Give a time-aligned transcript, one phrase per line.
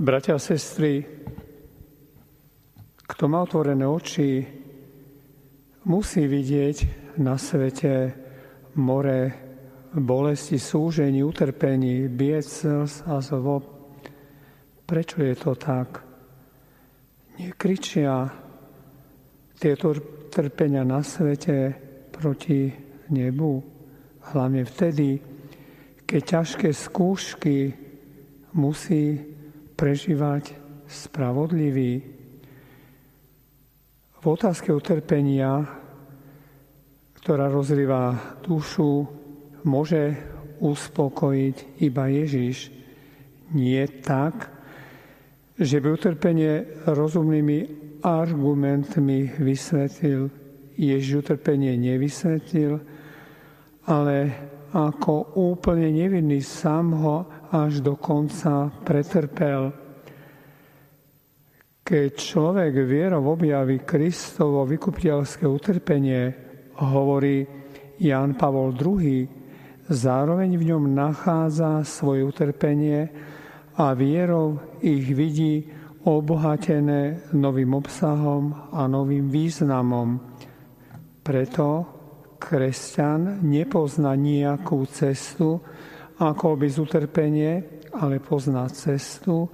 [0.00, 1.04] Bratia a sestry,
[3.04, 4.48] kto má otvorené oči,
[5.84, 6.76] musí vidieť
[7.20, 8.08] na svete
[8.80, 9.20] more
[9.92, 12.48] bolesti, súžení, utrpení, biec
[13.12, 13.60] a zlo.
[14.88, 16.00] Prečo je to tak?
[17.36, 18.24] Nekričia
[19.52, 19.92] tieto
[20.32, 21.76] trpenia na svete
[22.08, 22.72] proti
[23.12, 23.52] nebu,
[24.32, 25.20] hlavne vtedy,
[26.08, 27.56] keď ťažké skúšky
[28.56, 29.29] musí
[29.80, 30.52] prežívať
[30.84, 32.04] spravodlivý.
[34.20, 35.64] V otázke utrpenia,
[37.16, 39.08] ktorá rozrýva dušu,
[39.64, 40.20] môže
[40.60, 42.68] uspokojiť iba Ježiš.
[43.56, 44.52] Nie tak,
[45.56, 47.58] že by utrpenie rozumnými
[48.04, 50.28] argumentmi vysvetlil.
[50.76, 52.76] Ježiš utrpenie nevysvetlil,
[53.88, 54.16] ale
[54.76, 59.74] ako úplne nevinný sám ho až do konca pretrpel.
[61.82, 66.22] Keď človek vierou objaví Kristovo vykupiteľské utrpenie,
[66.78, 67.42] hovorí
[67.98, 69.26] Jan Pavol II,
[69.90, 73.10] zároveň v ňom nachádza svoje utrpenie
[73.74, 75.66] a vierou ich vidí
[76.06, 80.22] obohatené novým obsahom a novým významom.
[81.20, 81.66] Preto
[82.40, 85.60] kresťan nepozná nejakú cestu,
[86.20, 87.52] ako by utrpenie,
[87.96, 89.48] ale pozná cestu,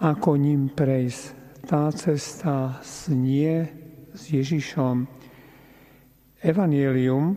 [0.00, 1.22] ako ním prejsť.
[1.68, 3.68] Tá cesta znie
[4.16, 5.04] s Ježišom.
[6.42, 7.36] Evangelium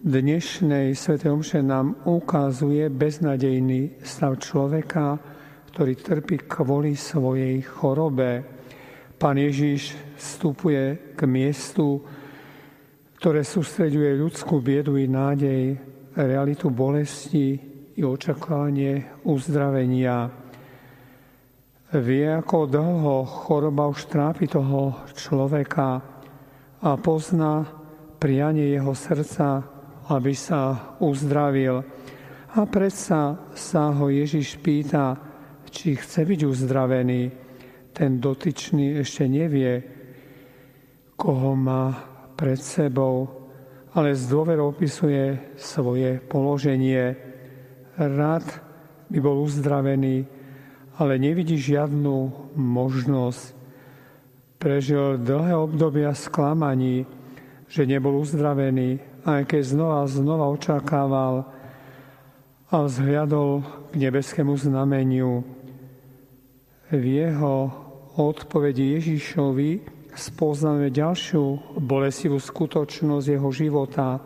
[0.00, 1.18] dnešnej Sv.
[1.18, 5.18] Omše nám ukazuje beznadejný stav človeka,
[5.74, 8.46] ktorý trpí kvôli svojej chorobe.
[9.18, 12.00] Pán Ježiš vstupuje k miestu,
[13.18, 15.76] ktoré sústreďuje ľudskú biedu i nádej,
[16.16, 20.30] realitu bolesti i očakávanie uzdravenia.
[21.90, 25.98] Vie, ako dlho choroba už trápi toho človeka
[26.80, 27.66] a pozná
[28.22, 29.66] prianie jeho srdca,
[30.06, 31.82] aby sa uzdravil.
[32.50, 35.18] A predsa sa ho Ježiš pýta,
[35.70, 37.22] či chce byť uzdravený.
[37.90, 39.82] Ten dotyčný ešte nevie,
[41.18, 41.94] koho má
[42.38, 43.28] pred sebou,
[43.94, 47.29] ale z dôverou opisuje svoje položenie.
[48.00, 48.48] Rád
[49.12, 50.24] by bol uzdravený,
[50.96, 53.60] ale nevidí žiadnu možnosť.
[54.56, 57.04] Prežil dlhé obdobia sklamaní,
[57.68, 61.44] že nebol uzdravený, aj keď znova a znova očakával
[62.72, 65.44] a vzhľadol k nebeskému znameniu.
[66.88, 67.68] V jeho
[68.16, 69.70] odpovedi Ježišovi
[70.16, 74.24] spoznáme ďalšiu bolesivú skutočnosť jeho života.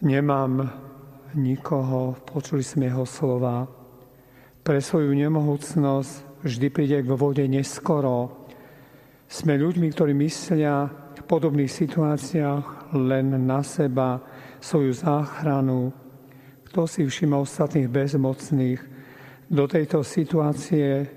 [0.00, 0.88] Nemám
[1.34, 3.68] nikoho, počuli sme jeho slova.
[4.60, 8.46] Pre svoju nemohúcnosť vždy príde k vode neskoro.
[9.30, 14.18] Sme ľuďmi, ktorí myslia v podobných situáciách len na seba,
[14.60, 15.94] svoju záchranu.
[16.68, 18.80] Kto si všíma ostatných bezmocných?
[19.50, 21.08] Do tejto situácie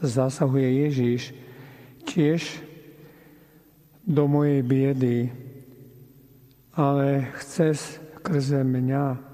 [0.00, 1.22] zasahuje Ježiš
[2.08, 2.40] tiež
[4.02, 5.18] do mojej biedy,
[6.74, 9.31] ale chce skrze mňa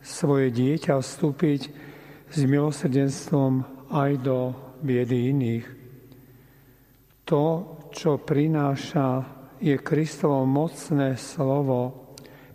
[0.00, 1.60] svoje dieťa vstúpiť
[2.30, 5.66] s milosrdenstvom aj do biedy iných.
[7.28, 12.12] To, čo prináša, je Kristovo mocné slovo,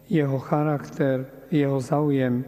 [0.09, 2.43] jeho charakter, jeho záujem.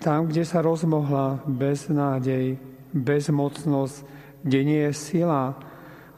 [0.00, 2.56] Tam, kde sa rozmohla beznádej,
[2.96, 3.96] bezmocnosť,
[4.42, 5.54] kde nie je sila,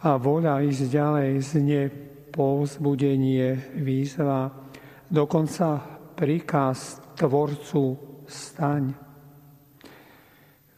[0.05, 1.83] a voľa ísť ďalej znie
[2.29, 4.53] povzbudenie, výzva,
[5.09, 5.81] dokonca
[6.13, 8.95] príkaz Tvorcu staň.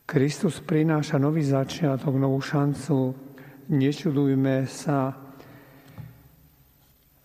[0.06, 3.16] Kristus prináša nový začiatok, novú šancu.
[3.72, 5.16] Nečudujme sa,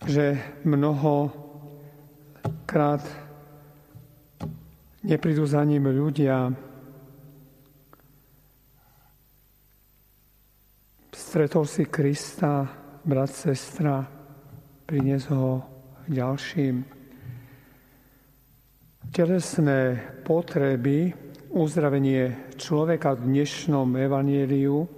[0.02, 1.30] že mnoho
[2.66, 3.06] krát
[5.06, 6.50] neprídu za ním ľudia,
[11.32, 12.68] Stretol si Krista,
[13.08, 14.04] brat, sestra,
[14.84, 15.64] prinies ho
[16.04, 17.01] ďalším.
[19.12, 21.12] Telesné potreby,
[21.52, 24.88] uzdravenie človeka v dnešnom evanieliu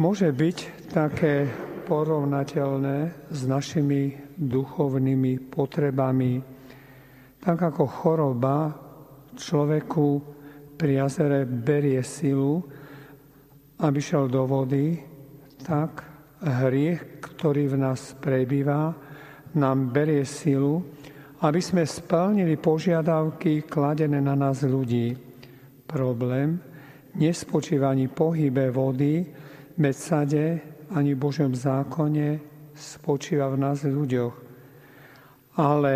[0.00, 1.44] môže byť také
[1.84, 6.40] porovnateľné s našimi duchovnými potrebami.
[7.36, 8.80] Tak ako choroba
[9.36, 10.08] človeku
[10.80, 12.64] pri jazere berie silu,
[13.76, 15.04] aby šiel do vody,
[15.60, 16.00] tak
[16.40, 18.96] hriech, ktorý v nás prebýva,
[19.52, 20.80] nám berie silu,
[21.42, 25.18] aby sme splnili požiadavky kladené na nás ľudí.
[25.90, 26.62] Problém
[27.18, 29.26] nespočíva ani pohybe vody,
[29.76, 30.62] medsade,
[30.94, 32.38] ani v Božom zákone,
[32.72, 34.34] spočíva v nás ľuďoch.
[35.58, 35.94] Ale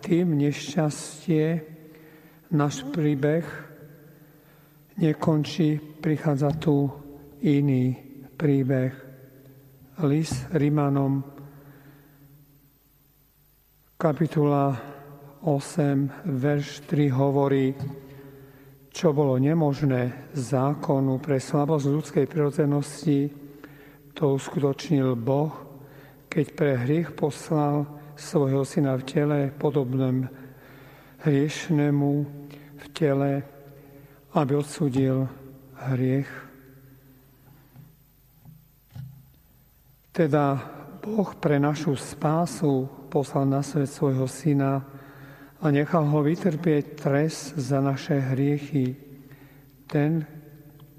[0.00, 1.44] tým nešťastie,
[2.54, 3.44] náš príbeh
[5.02, 6.88] nekončí, prichádza tu
[7.42, 7.92] iný
[8.38, 8.94] príbeh.
[10.06, 11.35] List Rimanom,
[14.06, 14.70] kapitula
[15.42, 17.74] 8, verš 3 hovorí,
[18.94, 23.34] čo bolo nemožné zákonu pre slabosť ľudskej prirodzenosti,
[24.14, 25.50] to uskutočnil Boh,
[26.30, 27.82] keď pre hriech poslal
[28.14, 30.30] svojho syna v tele podobným
[31.26, 32.12] hriešnemu
[32.78, 33.42] v tele,
[34.38, 35.26] aby odsudil
[35.82, 36.30] hriech.
[40.14, 40.62] Teda
[41.02, 44.84] Boh pre našu spásu poslal na svet svojho syna
[45.56, 48.92] a nechal ho vytrpieť trest za naše hriechy.
[49.88, 50.20] Ten,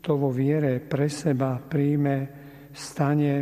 [0.01, 2.25] kto vo viere pre seba príjme,
[2.73, 3.35] stane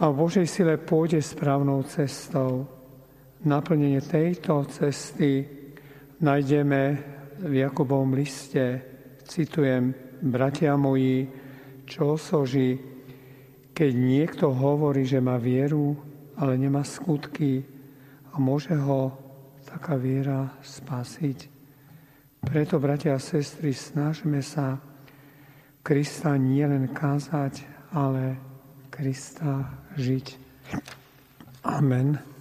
[0.00, 2.64] a v Božej sile pôjde správnou cestou.
[3.44, 5.44] Naplnenie tejto cesty
[6.24, 6.82] nájdeme
[7.44, 8.80] v Jakubovom liste.
[9.28, 9.92] Citujem,
[10.24, 11.28] bratia moji,
[11.84, 12.80] čo osoží,
[13.76, 16.07] keď niekto hovorí, že má vieru,
[16.38, 17.66] ale nemá skutky
[18.32, 19.12] a môže ho
[19.66, 21.58] taká viera spasiť.
[22.38, 24.78] Preto, bratia a sestry, snažme sa
[25.82, 28.38] Krista nielen kázať, ale
[28.88, 29.66] Krista
[29.98, 30.26] žiť.
[31.66, 32.37] Amen.